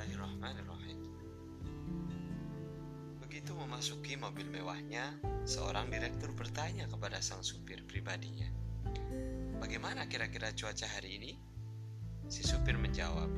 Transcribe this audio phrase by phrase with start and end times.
[0.00, 0.98] Bismillahirrahmanirrahim.
[3.20, 5.12] Begitu memasuki mobil mewahnya,
[5.44, 8.48] seorang direktur bertanya kepada sang supir pribadinya,
[9.60, 11.36] "Bagaimana kira-kira cuaca hari ini?"
[12.32, 13.28] Si supir menjawab,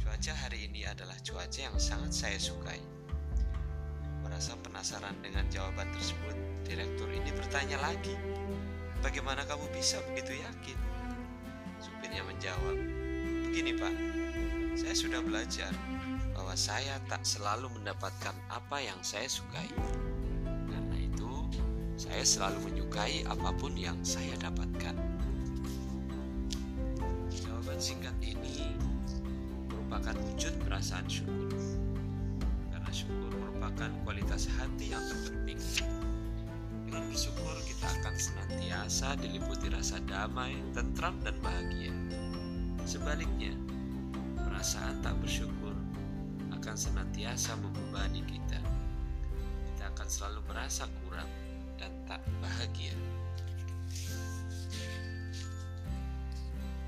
[0.00, 2.80] "Cuaca hari ini adalah cuaca yang sangat saya sukai."
[4.24, 8.16] Merasa penasaran dengan jawaban tersebut, direktur ini bertanya lagi,
[9.04, 10.78] "Bagaimana kamu bisa begitu yakin?"
[11.76, 12.76] Supirnya menjawab,
[13.52, 13.94] "Begini, Pak.
[14.78, 15.74] Saya sudah belajar
[16.38, 19.66] bahwa saya tak selalu mendapatkan apa yang saya sukai.
[20.46, 21.50] Karena itu,
[21.98, 24.94] saya selalu menyukai apa pun yang saya dapatkan.
[27.26, 28.70] Jawaban singkat ini
[29.66, 31.50] merupakan wujud perasaan syukur.
[32.70, 35.58] Karena syukur merupakan kualitas hati yang terpenting.
[36.86, 41.90] Dengan bersyukur kita akan senantiasa diliputi rasa damai, tentram, dan bahagia.
[42.86, 43.58] Sebaliknya,
[44.58, 45.70] perasaan tak bersyukur
[46.50, 48.58] akan senantiasa membebani kita.
[49.70, 51.30] Kita akan selalu merasa kurang
[51.78, 52.90] dan tak bahagia.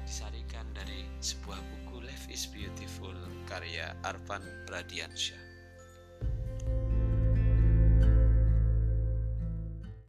[0.02, 3.14] Disarikan dari sebuah buku Life is Beautiful
[3.46, 5.50] karya Arvan Radiansyah.